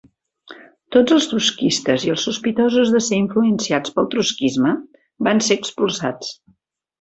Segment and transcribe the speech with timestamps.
[0.95, 4.73] Tots els trotskistes i els sospitosos de ser influenciats pel trotskisme
[5.29, 6.35] van ser expulsats.